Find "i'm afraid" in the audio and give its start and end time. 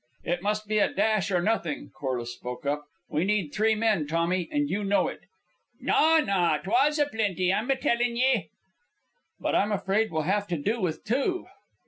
9.53-10.09